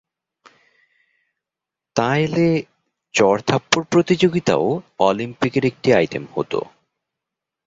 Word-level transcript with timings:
তা 1.95 2.07
এলে 2.17 2.47
চড় 3.15 3.39
থাপ্পড় 3.47 3.85
প্রতিযোগিতাও 3.91 4.65
অলিম্পিকের 4.99 5.63
একটি 5.65 5.89
আইটেম 5.93 6.23
হতো। 6.35 6.59